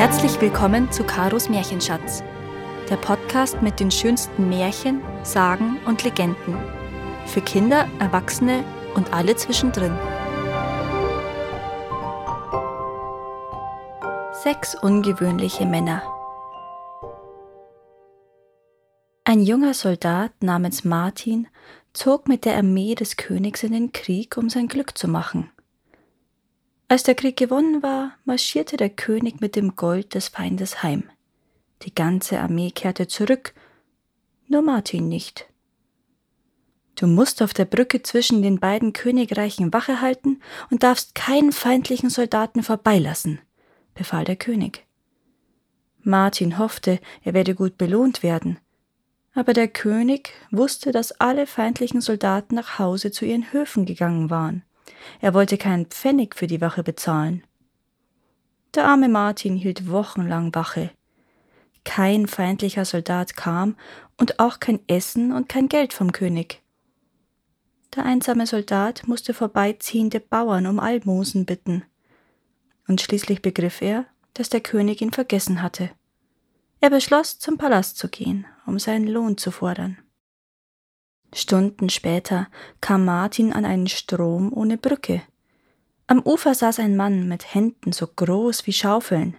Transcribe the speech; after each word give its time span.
Herzlich 0.00 0.40
willkommen 0.40 0.90
zu 0.90 1.04
Karos 1.04 1.50
Märchenschatz, 1.50 2.24
der 2.88 2.96
Podcast 2.96 3.60
mit 3.60 3.80
den 3.80 3.90
schönsten 3.90 4.48
Märchen, 4.48 5.02
Sagen 5.24 5.78
und 5.84 6.04
Legenden. 6.04 6.56
Für 7.26 7.42
Kinder, 7.42 7.86
Erwachsene 7.98 8.64
und 8.94 9.12
alle 9.12 9.36
zwischendrin. 9.36 9.92
Sechs 14.42 14.74
ungewöhnliche 14.74 15.66
Männer. 15.66 16.02
Ein 19.24 19.42
junger 19.42 19.74
Soldat 19.74 20.32
namens 20.42 20.82
Martin 20.82 21.46
zog 21.92 22.26
mit 22.26 22.46
der 22.46 22.56
Armee 22.56 22.94
des 22.94 23.18
Königs 23.18 23.62
in 23.64 23.72
den 23.72 23.92
Krieg, 23.92 24.38
um 24.38 24.48
sein 24.48 24.66
Glück 24.66 24.96
zu 24.96 25.08
machen. 25.08 25.50
Als 26.90 27.04
der 27.04 27.14
Krieg 27.14 27.36
gewonnen 27.36 27.84
war, 27.84 28.16
marschierte 28.24 28.76
der 28.76 28.90
König 28.90 29.40
mit 29.40 29.54
dem 29.54 29.76
Gold 29.76 30.12
des 30.16 30.26
Feindes 30.26 30.82
heim. 30.82 31.04
Die 31.82 31.94
ganze 31.94 32.40
Armee 32.40 32.72
kehrte 32.72 33.06
zurück, 33.06 33.54
nur 34.48 34.62
Martin 34.62 35.08
nicht. 35.08 35.46
Du 36.96 37.06
musst 37.06 37.42
auf 37.42 37.54
der 37.54 37.64
Brücke 37.64 38.02
zwischen 38.02 38.42
den 38.42 38.58
beiden 38.58 38.92
Königreichen 38.92 39.72
Wache 39.72 40.00
halten 40.00 40.40
und 40.68 40.82
darfst 40.82 41.14
keinen 41.14 41.52
feindlichen 41.52 42.10
Soldaten 42.10 42.64
vorbeilassen, 42.64 43.38
befahl 43.94 44.24
der 44.24 44.34
König. 44.34 44.84
Martin 46.00 46.58
hoffte, 46.58 46.98
er 47.22 47.34
werde 47.34 47.54
gut 47.54 47.78
belohnt 47.78 48.24
werden, 48.24 48.58
aber 49.32 49.52
der 49.52 49.68
König 49.68 50.32
wusste, 50.50 50.90
dass 50.90 51.12
alle 51.12 51.46
feindlichen 51.46 52.00
Soldaten 52.00 52.56
nach 52.56 52.80
Hause 52.80 53.12
zu 53.12 53.24
ihren 53.24 53.52
Höfen 53.52 53.86
gegangen 53.86 54.28
waren. 54.28 54.64
Er 55.20 55.34
wollte 55.34 55.58
keinen 55.58 55.86
Pfennig 55.86 56.36
für 56.36 56.46
die 56.46 56.60
Wache 56.60 56.82
bezahlen. 56.82 57.44
Der 58.74 58.86
arme 58.86 59.08
Martin 59.08 59.56
hielt 59.56 59.90
wochenlang 59.90 60.54
Wache. 60.54 60.90
Kein 61.84 62.26
feindlicher 62.26 62.84
Soldat 62.84 63.36
kam 63.36 63.76
und 64.16 64.38
auch 64.38 64.60
kein 64.60 64.80
Essen 64.86 65.32
und 65.32 65.48
kein 65.48 65.68
Geld 65.68 65.92
vom 65.92 66.12
König. 66.12 66.62
Der 67.96 68.04
einsame 68.04 68.46
Soldat 68.46 69.08
musste 69.08 69.34
vorbeiziehende 69.34 70.20
Bauern 70.20 70.66
um 70.66 70.78
Almosen 70.78 71.46
bitten. 71.46 71.84
Und 72.86 73.00
schließlich 73.00 73.42
begriff 73.42 73.82
er, 73.82 74.06
dass 74.34 74.48
der 74.48 74.60
König 74.60 75.00
ihn 75.00 75.12
vergessen 75.12 75.62
hatte. 75.62 75.90
Er 76.80 76.90
beschloss, 76.90 77.38
zum 77.38 77.58
Palast 77.58 77.98
zu 77.98 78.08
gehen, 78.08 78.46
um 78.66 78.78
seinen 78.78 79.06
Lohn 79.06 79.36
zu 79.36 79.50
fordern. 79.50 79.98
Stunden 81.32 81.88
später 81.88 82.48
kam 82.80 83.04
Martin 83.04 83.52
an 83.52 83.64
einen 83.64 83.86
Strom 83.86 84.52
ohne 84.52 84.76
Brücke. 84.76 85.22
Am 86.06 86.20
Ufer 86.24 86.54
saß 86.54 86.80
ein 86.80 86.96
Mann 86.96 87.28
mit 87.28 87.54
Händen 87.54 87.92
so 87.92 88.06
groß 88.06 88.66
wie 88.66 88.72
Schaufeln. 88.72 89.36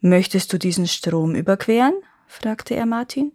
Möchtest 0.00 0.52
du 0.52 0.58
diesen 0.58 0.86
Strom 0.86 1.34
überqueren? 1.34 1.94
fragte 2.26 2.74
er 2.74 2.86
Martin. 2.86 3.32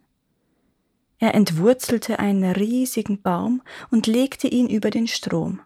Er 1.17 1.33
entwurzelte 1.33 2.19
einen 2.19 2.51
riesigen 2.51 3.21
Baum 3.21 3.61
und 3.89 4.07
legte 4.07 4.47
ihn 4.47 4.69
über 4.69 4.89
den 4.89 5.07
Strom. 5.07 5.61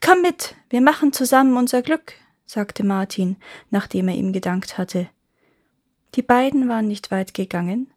Komm 0.00 0.22
mit, 0.22 0.54
wir 0.70 0.80
machen 0.80 1.12
zusammen 1.12 1.56
unser 1.56 1.82
Glück, 1.82 2.14
sagte 2.46 2.84
Martin, 2.84 3.36
nachdem 3.70 4.08
er 4.08 4.14
ihm 4.14 4.32
gedankt 4.32 4.78
hatte. 4.78 5.08
Die 6.14 6.22
beiden 6.22 6.68
waren 6.68 6.88
nicht 6.88 7.10
weit 7.10 7.34
gegangen, 7.34 7.90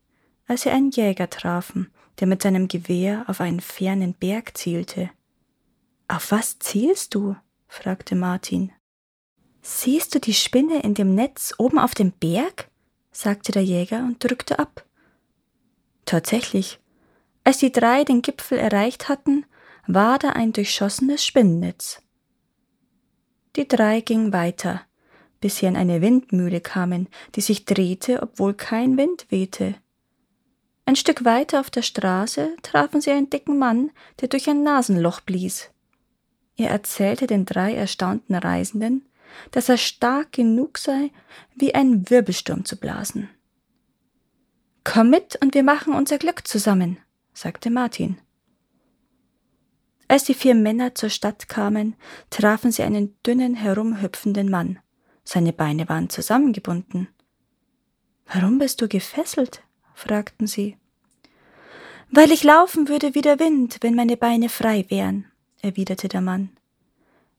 als 0.47 0.63
sie 0.63 0.69
einen 0.69 0.91
Jäger 0.91 1.29
trafen, 1.29 1.89
der 2.19 2.27
mit 2.27 2.41
seinem 2.41 2.67
Gewehr 2.67 3.23
auf 3.27 3.41
einen 3.41 3.61
fernen 3.61 4.13
Berg 4.13 4.57
zielte. 4.57 5.09
Auf 6.07 6.31
was 6.31 6.59
zielst 6.59 7.15
du? 7.15 7.35
fragte 7.67 8.15
Martin. 8.15 8.71
Siehst 9.61 10.13
du 10.13 10.19
die 10.19 10.33
Spinne 10.33 10.81
in 10.81 10.93
dem 10.93 11.15
Netz 11.15 11.53
oben 11.57 11.79
auf 11.79 11.93
dem 11.93 12.11
Berg? 12.11 12.69
sagte 13.11 13.51
der 13.51 13.63
Jäger 13.63 13.99
und 13.99 14.23
drückte 14.23 14.59
ab. 14.59 14.85
Tatsächlich, 16.05 16.79
als 17.43 17.59
die 17.59 17.71
drei 17.71 18.03
den 18.03 18.21
Gipfel 18.21 18.57
erreicht 18.57 19.09
hatten, 19.09 19.45
war 19.87 20.19
da 20.19 20.29
ein 20.29 20.53
durchschossenes 20.53 21.25
Spinnennetz. 21.25 22.01
Die 23.55 23.67
drei 23.67 24.01
gingen 24.01 24.31
weiter, 24.31 24.81
bis 25.41 25.57
sie 25.57 25.67
an 25.67 25.75
eine 25.75 26.01
Windmühle 26.01 26.61
kamen, 26.61 27.07
die 27.35 27.41
sich 27.41 27.65
drehte, 27.65 28.21
obwohl 28.21 28.53
kein 28.53 28.97
Wind 28.97 29.25
wehte. 29.29 29.75
Ein 30.85 30.95
Stück 30.95 31.23
weiter 31.23 31.59
auf 31.59 31.69
der 31.69 31.83
Straße 31.83 32.55
trafen 32.63 33.01
sie 33.01 33.11
einen 33.11 33.29
dicken 33.29 33.57
Mann, 33.57 33.91
der 34.19 34.27
durch 34.27 34.49
ein 34.49 34.63
Nasenloch 34.63 35.21
blies. 35.21 35.69
Er 36.57 36.69
erzählte 36.69 37.27
den 37.27 37.45
drei 37.45 37.73
erstaunten 37.73 38.35
Reisenden, 38.35 39.05
dass 39.51 39.69
er 39.69 39.77
stark 39.77 40.33
genug 40.33 40.77
sei, 40.77 41.11
wie 41.55 41.73
ein 41.73 42.09
Wirbelsturm 42.09 42.65
zu 42.65 42.77
blasen. 42.77 43.29
Komm 44.83 45.09
mit 45.09 45.37
und 45.41 45.53
wir 45.53 45.63
machen 45.63 45.93
unser 45.93 46.17
Glück 46.17 46.47
zusammen, 46.47 46.97
sagte 47.33 47.69
Martin. 47.69 48.17
Als 50.07 50.25
die 50.25 50.33
vier 50.33 50.55
Männer 50.55 50.93
zur 50.93 51.09
Stadt 51.09 51.47
kamen, 51.47 51.95
trafen 52.29 52.71
sie 52.71 52.83
einen 52.83 53.15
dünnen, 53.25 53.55
herumhüpfenden 53.55 54.49
Mann. 54.49 54.79
Seine 55.23 55.53
Beine 55.53 55.87
waren 55.87 56.09
zusammengebunden. 56.09 57.07
Warum 58.25 58.57
bist 58.57 58.81
du 58.81 58.89
gefesselt? 58.89 59.63
Fragten 60.01 60.47
sie. 60.47 60.77
Weil 62.09 62.31
ich 62.31 62.43
laufen 62.43 62.89
würde 62.89 63.15
wie 63.15 63.21
der 63.21 63.39
Wind, 63.39 63.77
wenn 63.81 63.95
meine 63.95 64.17
Beine 64.17 64.49
frei 64.49 64.85
wären, 64.89 65.25
erwiderte 65.61 66.09
der 66.09 66.21
Mann. 66.21 66.49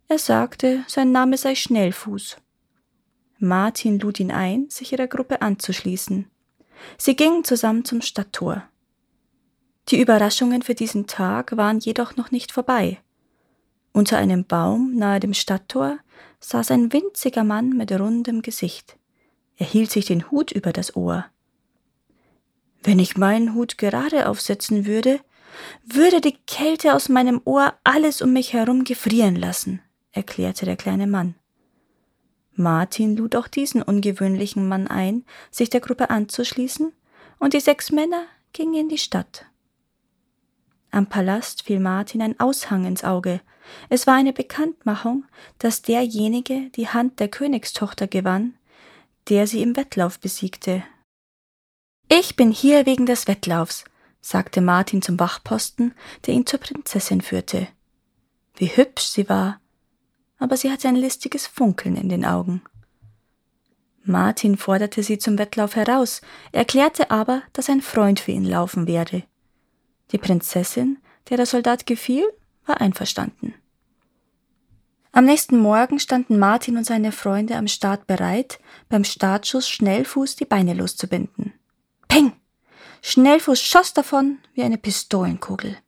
Er 0.08 0.18
sagte, 0.18 0.84
sein 0.86 1.12
Name 1.12 1.36
sei 1.36 1.54
Schnellfuß. 1.54 2.36
Martin 3.38 3.98
lud 3.98 4.20
ihn 4.20 4.30
ein, 4.30 4.70
sich 4.70 4.92
ihrer 4.92 5.08
Gruppe 5.08 5.42
anzuschließen. 5.42 6.30
Sie 6.96 7.16
gingen 7.16 7.44
zusammen 7.44 7.84
zum 7.84 8.00
Stadttor. 8.00 8.62
Die 9.88 10.00
Überraschungen 10.00 10.62
für 10.62 10.74
diesen 10.74 11.06
Tag 11.06 11.56
waren 11.56 11.80
jedoch 11.80 12.16
noch 12.16 12.30
nicht 12.30 12.52
vorbei. 12.52 12.98
Unter 13.92 14.16
einem 14.16 14.44
Baum 14.44 14.94
nahe 14.94 15.20
dem 15.20 15.34
Stadttor 15.34 15.98
saß 16.40 16.70
ein 16.70 16.92
winziger 16.92 17.44
Mann 17.44 17.70
mit 17.70 17.92
rundem 17.92 18.42
Gesicht. 18.42 18.96
Er 19.56 19.66
hielt 19.66 19.90
sich 19.90 20.06
den 20.06 20.30
Hut 20.30 20.50
über 20.50 20.72
das 20.72 20.96
Ohr. 20.96 21.26
Wenn 22.82 22.98
ich 22.98 23.16
meinen 23.16 23.54
Hut 23.54 23.78
gerade 23.78 24.28
aufsetzen 24.28 24.86
würde, 24.86 25.20
würde 25.84 26.20
die 26.20 26.36
Kälte 26.46 26.94
aus 26.94 27.08
meinem 27.08 27.40
Ohr 27.44 27.74
alles 27.84 28.22
um 28.22 28.32
mich 28.32 28.52
herum 28.52 28.84
gefrieren 28.84 29.36
lassen, 29.36 29.80
erklärte 30.10 30.64
der 30.64 30.76
kleine 30.76 31.06
Mann. 31.06 31.34
Martin 32.54 33.16
lud 33.16 33.36
auch 33.36 33.48
diesen 33.48 33.82
ungewöhnlichen 33.82 34.68
Mann 34.68 34.88
ein, 34.88 35.24
sich 35.50 35.70
der 35.70 35.80
Gruppe 35.80 36.10
anzuschließen, 36.10 36.92
und 37.38 37.54
die 37.54 37.60
sechs 37.60 37.90
Männer 37.90 38.24
gingen 38.52 38.74
in 38.74 38.88
die 38.88 38.98
Stadt. 38.98 39.46
Am 40.90 41.06
Palast 41.06 41.62
fiel 41.62 41.80
Martin 41.80 42.20
ein 42.20 42.38
Aushang 42.38 42.84
ins 42.84 43.02
Auge. 43.02 43.40
Es 43.88 44.06
war 44.06 44.14
eine 44.14 44.32
Bekanntmachung, 44.32 45.24
dass 45.58 45.82
derjenige 45.82 46.70
die 46.76 46.88
Hand 46.88 47.18
der 47.18 47.28
Königstochter 47.28 48.06
gewann, 48.06 48.54
der 49.28 49.46
sie 49.46 49.62
im 49.62 49.76
Wettlauf 49.76 50.20
besiegte. 50.20 50.82
Ich 52.14 52.36
bin 52.36 52.52
hier 52.52 52.84
wegen 52.84 53.06
des 53.06 53.26
Wettlaufs, 53.26 53.84
sagte 54.20 54.60
Martin 54.60 55.00
zum 55.00 55.18
Wachposten, 55.18 55.94
der 56.26 56.34
ihn 56.34 56.44
zur 56.44 56.60
Prinzessin 56.60 57.22
führte. 57.22 57.68
Wie 58.54 58.66
hübsch 58.66 59.04
sie 59.04 59.30
war, 59.30 59.62
aber 60.38 60.58
sie 60.58 60.70
hatte 60.70 60.88
ein 60.88 60.94
listiges 60.94 61.46
Funkeln 61.46 61.96
in 61.96 62.10
den 62.10 62.26
Augen. 62.26 62.60
Martin 64.04 64.58
forderte 64.58 65.02
sie 65.02 65.16
zum 65.16 65.38
Wettlauf 65.38 65.74
heraus, 65.74 66.20
erklärte 66.52 67.10
aber, 67.10 67.44
dass 67.54 67.70
ein 67.70 67.80
Freund 67.80 68.20
für 68.20 68.32
ihn 68.32 68.44
laufen 68.44 68.86
werde. 68.86 69.22
Die 70.10 70.18
Prinzessin, 70.18 70.98
der 71.30 71.38
der 71.38 71.46
Soldat 71.46 71.86
gefiel, 71.86 72.30
war 72.66 72.82
einverstanden. 72.82 73.54
Am 75.12 75.24
nächsten 75.24 75.56
Morgen 75.56 75.98
standen 75.98 76.38
Martin 76.38 76.76
und 76.76 76.84
seine 76.84 77.10
Freunde 77.10 77.56
am 77.56 77.68
Start 77.68 78.06
bereit, 78.06 78.58
beim 78.90 79.04
Startschuss 79.04 79.66
Schnellfuß 79.66 80.36
die 80.36 80.44
Beine 80.44 80.74
loszubinden. 80.74 81.54
Peng! 82.12 82.34
Schnellfuß 83.00 83.58
schoss 83.62 83.94
davon 83.94 84.36
wie 84.52 84.62
eine 84.62 84.76
Pistolenkugel. 84.76 85.78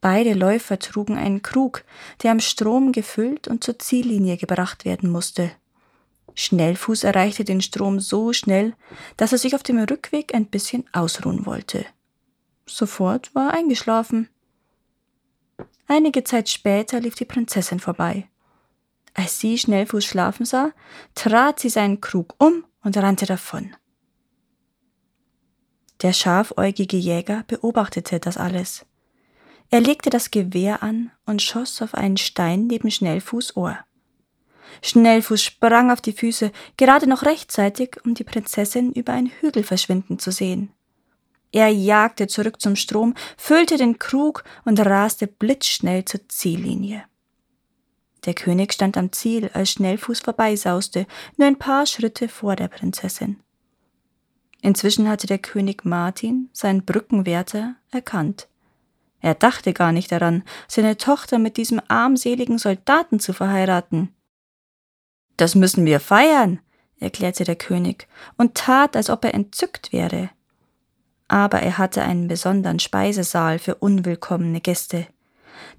Beide 0.00 0.34
Läufer 0.34 0.80
trugen 0.80 1.16
einen 1.16 1.40
Krug, 1.40 1.84
der 2.24 2.32
am 2.32 2.40
Strom 2.40 2.90
gefüllt 2.90 3.46
und 3.46 3.62
zur 3.62 3.78
Ziellinie 3.78 4.36
gebracht 4.36 4.84
werden 4.84 5.08
musste. 5.08 5.52
Schnellfuß 6.34 7.04
erreichte 7.04 7.44
den 7.44 7.60
Strom 7.60 8.00
so 8.00 8.32
schnell, 8.32 8.74
dass 9.16 9.30
er 9.30 9.38
sich 9.38 9.54
auf 9.54 9.62
dem 9.62 9.78
Rückweg 9.78 10.34
ein 10.34 10.46
bisschen 10.46 10.84
ausruhen 10.92 11.46
wollte. 11.46 11.86
Sofort 12.66 13.32
war 13.36 13.50
er 13.52 13.58
eingeschlafen. 13.58 14.28
Einige 15.86 16.24
Zeit 16.24 16.48
später 16.48 16.98
lief 16.98 17.14
die 17.14 17.24
Prinzessin 17.24 17.78
vorbei. 17.78 18.28
Als 19.14 19.38
sie 19.38 19.58
Schnellfuß 19.58 20.04
schlafen 20.04 20.44
sah, 20.44 20.72
trat 21.14 21.60
sie 21.60 21.68
seinen 21.68 22.00
Krug 22.00 22.34
um 22.38 22.64
und 22.82 22.96
rannte 22.96 23.26
davon. 23.26 23.76
Der 26.02 26.12
scharfäugige 26.12 26.96
Jäger 26.96 27.44
beobachtete 27.48 28.20
das 28.20 28.36
alles. 28.36 28.86
Er 29.70 29.80
legte 29.80 30.10
das 30.10 30.30
Gewehr 30.30 30.82
an 30.82 31.10
und 31.26 31.42
schoss 31.42 31.82
auf 31.82 31.94
einen 31.94 32.16
Stein 32.16 32.66
neben 32.66 32.90
Schnellfuß 32.90 33.56
Ohr. 33.56 33.78
Schnellfuß 34.82 35.42
sprang 35.42 35.90
auf 35.90 36.00
die 36.00 36.12
Füße, 36.12 36.52
gerade 36.76 37.08
noch 37.08 37.24
rechtzeitig, 37.24 37.96
um 38.04 38.14
die 38.14 38.24
Prinzessin 38.24 38.92
über 38.92 39.12
einen 39.12 39.30
Hügel 39.40 39.64
verschwinden 39.64 40.18
zu 40.18 40.30
sehen. 40.30 40.72
Er 41.50 41.68
jagte 41.68 42.26
zurück 42.26 42.60
zum 42.60 42.76
Strom, 42.76 43.14
füllte 43.36 43.76
den 43.76 43.98
Krug 43.98 44.44
und 44.64 44.78
raste 44.78 45.26
blitzschnell 45.26 46.04
zur 46.04 46.28
Ziellinie. 46.28 47.04
Der 48.26 48.34
König 48.34 48.72
stand 48.72 48.96
am 48.96 49.12
Ziel, 49.12 49.50
als 49.54 49.70
Schnellfuß 49.72 50.20
vorbeisauste, 50.20 51.06
nur 51.36 51.48
ein 51.48 51.58
paar 51.58 51.86
Schritte 51.86 52.28
vor 52.28 52.56
der 52.56 52.68
Prinzessin. 52.68 53.40
Inzwischen 54.60 55.08
hatte 55.08 55.26
der 55.26 55.38
König 55.38 55.84
Martin, 55.84 56.50
seinen 56.52 56.84
Brückenwärter, 56.84 57.76
erkannt. 57.90 58.48
Er 59.20 59.34
dachte 59.34 59.72
gar 59.72 59.92
nicht 59.92 60.12
daran, 60.12 60.42
seine 60.68 60.96
Tochter 60.96 61.38
mit 61.38 61.56
diesem 61.56 61.80
armseligen 61.88 62.58
Soldaten 62.58 63.20
zu 63.20 63.32
verheiraten. 63.32 64.14
Das 65.36 65.54
müssen 65.54 65.84
wir 65.86 66.00
feiern, 66.00 66.60
erklärte 67.00 67.44
der 67.44 67.56
König 67.56 68.08
und 68.36 68.54
tat, 68.54 68.96
als 68.96 69.10
ob 69.10 69.24
er 69.24 69.34
entzückt 69.34 69.92
wäre. 69.92 70.30
Aber 71.28 71.60
er 71.60 71.78
hatte 71.78 72.02
einen 72.02 72.26
besonderen 72.26 72.78
Speisesaal 72.78 73.58
für 73.58 73.76
unwillkommene 73.76 74.60
Gäste. 74.60 75.06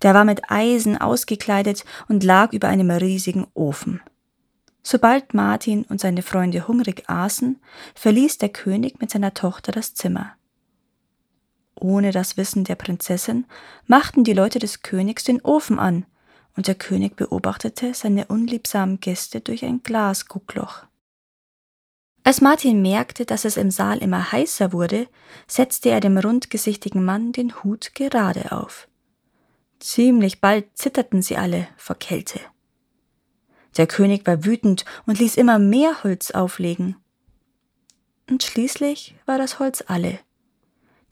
Der 0.02 0.14
war 0.14 0.24
mit 0.24 0.50
Eisen 0.50 0.98
ausgekleidet 0.98 1.86
und 2.08 2.24
lag 2.24 2.54
über 2.54 2.68
einem 2.68 2.92
riesigen 2.92 3.48
Ofen. 3.54 4.02
Sobald 4.92 5.36
Martin 5.36 5.84
und 5.84 6.02
seine 6.02 6.24
Freunde 6.24 6.68
hungrig 6.68 7.08
aßen, 7.08 7.62
verließ 7.94 8.40
der 8.40 8.50
König 8.50 9.00
mit 9.00 9.12
seiner 9.12 9.36
Tochter 9.36 9.72
das 9.72 9.94
Zimmer. 9.94 10.34
Ohne 11.76 12.12
das 12.12 12.38
Wissen 12.38 12.64
der 12.64 12.74
Prinzessin 12.74 13.46
machten 13.86 14.24
die 14.24 14.34
Leute 14.34 14.58
des 14.58 14.82
Königs 14.82 15.24
den 15.24 15.42
Ofen 15.42 15.78
an, 15.78 16.08
und 16.58 16.66
der 16.66 16.74
König 16.74 17.16
beobachtete 17.16 17.94
seine 17.94 18.26
unliebsamen 18.26 19.00
Gäste 19.00 19.42
durch 19.42 19.64
ein 19.64 19.84
Glasguckloch. 19.84 20.88
Als 22.24 22.42
Martin 22.42 22.82
merkte, 22.82 23.28
dass 23.28 23.46
es 23.46 23.58
im 23.58 23.70
Saal 23.70 24.00
immer 24.00 24.32
heißer 24.32 24.74
wurde, 24.74 25.08
setzte 25.46 25.90
er 25.90 26.00
dem 26.00 26.18
rundgesichtigen 26.18 27.06
Mann 27.06 27.32
den 27.32 27.64
Hut 27.64 27.94
gerade 27.94 28.52
auf. 28.52 28.88
Ziemlich 29.80 30.42
bald 30.42 30.66
zitterten 30.76 31.22
sie 31.22 31.38
alle 31.38 31.68
vor 31.78 31.96
Kälte. 31.96 32.40
Der 33.78 33.88
König 33.88 34.26
war 34.26 34.46
wütend 34.46 34.86
und 35.06 35.20
ließ 35.20 35.38
immer 35.38 35.60
mehr 35.60 36.04
Holz 36.04 36.32
auflegen. 36.32 36.96
Und 38.30 38.44
schließlich 38.44 39.16
war 39.26 39.38
das 39.38 39.60
Holz 39.60 39.84
alle. 39.88 40.20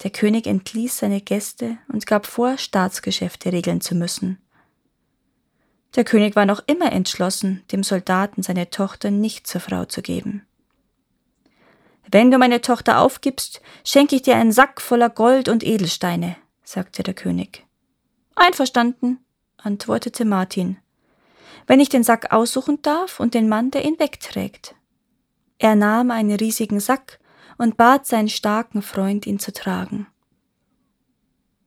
Der 0.04 0.12
König 0.12 0.46
entließ 0.46 1.00
seine 1.00 1.22
Gäste 1.22 1.78
und 1.88 2.06
gab 2.06 2.28
vor, 2.28 2.58
Staatsgeschäfte 2.58 3.52
regeln 3.52 3.82
zu 3.82 3.96
müssen. 3.96 4.38
Der 5.96 6.04
König 6.04 6.36
war 6.36 6.46
noch 6.46 6.62
immer 6.68 6.92
entschlossen, 6.92 7.64
dem 7.72 7.84
Soldaten 7.84 8.44
seine 8.44 8.70
Tochter 8.70 9.10
nicht 9.10 9.48
zur 9.48 9.62
Frau 9.62 9.86
zu 9.86 10.04
geben. 10.04 10.46
Wenn 12.12 12.30
du 12.30 12.38
meine 12.38 12.62
Tochter 12.62 13.00
aufgibst, 13.00 13.62
schenke 13.84 14.16
ich 14.16 14.22
dir 14.22 14.36
einen 14.36 14.52
Sack 14.52 14.80
voller 14.80 15.10
Gold 15.10 15.50
und 15.50 15.64
Edelsteine, 15.64 16.38
sagte 16.64 17.04
der 17.04 17.14
König. 17.14 17.66
Einverstanden, 18.36 19.20
antwortete 19.58 20.24
Martin. 20.24 20.78
Wenn 21.68 21.82
ich 21.82 21.90
den 21.90 22.04
Sack 22.04 22.32
aussuchen 22.32 22.82
darf 22.82 23.20
und 23.20 23.34
den 23.34 23.50
Mann, 23.50 23.72
der 23.72 23.86
ihn 23.86 24.00
wegträgt. 24.00 24.74
Er 25.60 25.76
nahm 25.76 26.12
einen 26.12 26.36
riesigen 26.36 26.80
Sack 26.80 27.20
und 27.58 27.78
bat 27.78 28.08
seinen 28.08 28.30
starken 28.30 28.82
Freund, 28.82 29.28
ihn 29.28 29.38
zu 29.38 29.52
tragen. 29.52 30.08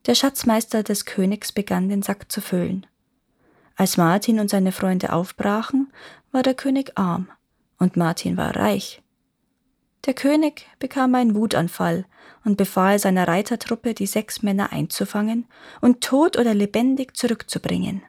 Der 0.06 0.14
Schatzmeister 0.14 0.82
des 0.82 1.05
Königs 1.05 1.52
begann 1.52 1.91
den 1.91 2.02
Sack 2.02 2.32
zu 2.32 2.41
füllen. 2.41 2.87
Als 3.76 3.99
Martin 3.99 4.41
und 4.41 4.49
seine 4.49 4.73
Freunde 4.73 5.12
aufbrachen, 5.12 5.93
war 6.32 6.43
der 6.43 6.55
König 6.55 6.93
arm 6.96 7.29
und 7.79 7.96
Martin 7.96 8.37
war 8.37 8.56
reich. 8.56 9.03
Der 10.06 10.14
König 10.14 10.67
bekam 10.79 11.14
einen 11.14 11.35
Wutanfall 11.35 12.06
und 12.44 12.56
befahl 12.56 12.99
seiner 12.99 13.29
Reitertruppe, 13.29 13.93
die 13.93 14.06
sechs 14.06 14.43
Männer 14.43 14.73
einzufangen 14.73 15.46
und 15.82 16.00
tot 16.00 16.38
oder 16.38 16.55
lebendig 16.55 17.17
zurückzubringen. 17.17 18.03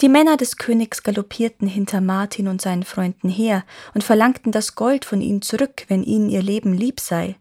Die 0.00 0.08
Männer 0.08 0.38
des 0.38 0.56
Königs 0.56 1.02
galoppierten 1.02 1.68
hinter 1.68 2.00
Martin 2.00 2.48
und 2.48 2.62
seinen 2.62 2.84
Freunden 2.84 3.28
her 3.28 3.64
und 3.94 4.02
verlangten 4.02 4.50
das 4.50 4.74
Gold 4.74 5.04
von 5.04 5.20
ihnen 5.20 5.42
zurück, 5.42 5.84
wenn 5.88 6.02
ihnen 6.02 6.30
ihr 6.30 6.42
Leben 6.42 6.72
lieb 6.72 7.00
sei. 7.00 7.36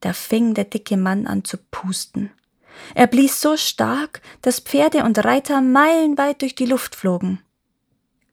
Da 0.00 0.12
fing 0.12 0.54
der 0.54 0.64
dicke 0.64 0.96
Mann 0.96 1.26
an 1.26 1.44
zu 1.44 1.58
pusten. 1.70 2.30
Er 2.94 3.06
blies 3.06 3.40
so 3.40 3.56
stark, 3.56 4.22
dass 4.42 4.60
Pferde 4.60 5.04
und 5.04 5.22
Reiter 5.24 5.60
meilenweit 5.60 6.42
durch 6.42 6.54
die 6.54 6.66
Luft 6.66 6.94
flogen. 6.94 7.42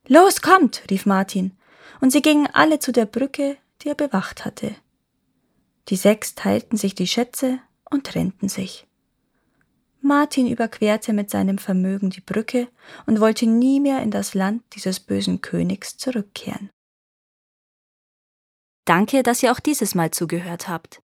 Los, 0.06 0.40
kommt, 0.40 0.84
rief 0.90 1.04
Martin, 1.04 1.56
und 2.00 2.10
sie 2.10 2.22
gingen 2.22 2.48
alle 2.52 2.78
zu 2.78 2.92
der 2.92 3.06
Brücke, 3.06 3.56
die 3.82 3.88
er 3.88 3.94
bewacht 3.94 4.44
hatte. 4.44 4.74
Die 5.88 5.96
sechs 5.96 6.34
teilten 6.34 6.78
sich 6.78 6.94
die 6.94 7.06
Schätze 7.06 7.58
und 7.90 8.06
trennten 8.06 8.48
sich. 8.48 8.87
Martin 10.00 10.46
überquerte 10.46 11.12
mit 11.12 11.30
seinem 11.30 11.58
Vermögen 11.58 12.10
die 12.10 12.20
Brücke 12.20 12.68
und 13.06 13.20
wollte 13.20 13.46
nie 13.46 13.80
mehr 13.80 14.02
in 14.02 14.10
das 14.10 14.34
Land 14.34 14.62
dieses 14.74 15.00
bösen 15.00 15.40
Königs 15.40 15.96
zurückkehren. 15.96 16.70
Danke, 18.84 19.22
dass 19.22 19.42
ihr 19.42 19.52
auch 19.52 19.60
dieses 19.60 19.94
Mal 19.94 20.12
zugehört 20.12 20.68
habt. 20.68 21.02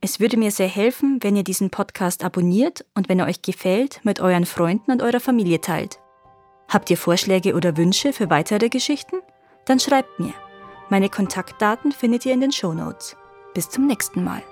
Es 0.00 0.20
würde 0.20 0.36
mir 0.36 0.50
sehr 0.50 0.68
helfen, 0.68 1.18
wenn 1.22 1.36
ihr 1.36 1.42
diesen 1.42 1.70
Podcast 1.70 2.24
abonniert 2.24 2.86
und 2.94 3.08
wenn 3.08 3.18
er 3.18 3.26
euch 3.26 3.42
gefällt, 3.42 4.00
mit 4.04 4.20
euren 4.20 4.46
Freunden 4.46 4.92
und 4.92 5.02
eurer 5.02 5.20
Familie 5.20 5.60
teilt. 5.60 5.98
Habt 6.68 6.88
ihr 6.90 6.96
Vorschläge 6.96 7.54
oder 7.54 7.76
Wünsche 7.76 8.12
für 8.12 8.30
weitere 8.30 8.68
Geschichten? 8.68 9.16
Dann 9.66 9.80
schreibt 9.80 10.20
mir. 10.20 10.34
Meine 10.88 11.08
Kontaktdaten 11.08 11.92
findet 11.92 12.24
ihr 12.24 12.32
in 12.32 12.40
den 12.40 12.52
Show 12.52 12.72
Notes. 12.72 13.16
Bis 13.54 13.68
zum 13.68 13.86
nächsten 13.86 14.22
Mal. 14.22 14.42